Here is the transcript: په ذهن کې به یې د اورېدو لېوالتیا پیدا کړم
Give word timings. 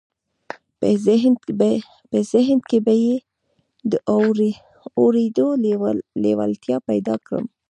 په 0.79 0.87
ذهن 2.39 2.55
کې 2.69 2.77
به 2.85 2.93
یې 3.05 3.15
د 3.91 3.93
اورېدو 5.03 5.47
لېوالتیا 6.23 6.77
پیدا 6.89 7.15
کړم 7.25 7.45